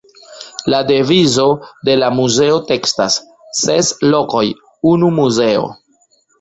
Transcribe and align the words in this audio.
La 0.73 0.77
devizo 0.91 1.45
de 1.89 1.95
la 2.05 2.09
muzeo 2.21 2.57
tekstas: 2.73 3.19
„Ses 3.61 3.95
lokoj, 4.17 4.45
unu 4.97 5.15
muzeo“. 5.23 5.73